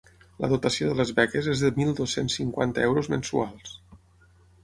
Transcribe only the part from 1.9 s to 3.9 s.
dos-cents cinquanta euros mensuals.